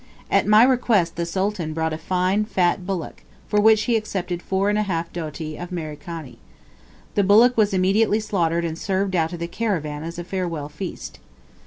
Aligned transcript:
At 0.31 0.47
my 0.47 0.63
request 0.63 1.15
the 1.15 1.27
Sultan 1.27 1.75
brought 1.75 1.93
a 1.93 1.97
fine 1.99 2.43
fat 2.45 2.87
bullock, 2.87 3.21
for 3.47 3.61
which 3.61 3.83
he 3.83 3.95
accepted 3.95 4.41
four 4.41 4.67
and 4.67 4.79
a 4.79 4.81
half 4.81 5.13
doti 5.13 5.57
of 5.57 5.71
Merikani. 5.71 6.39
The 7.13 7.23
bullock 7.23 7.55
was 7.55 7.71
immediately 7.71 8.19
slaughtered 8.19 8.65
and 8.65 8.79
served 8.79 9.15
out 9.15 9.29
to 9.29 9.37
the 9.37 9.47
caravan 9.47 10.03
as 10.03 10.17
a 10.17 10.23
farewell 10.23 10.69
feast. 10.69 11.19